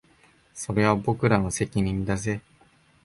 [0.55, 2.41] それは僕らの責任だぜ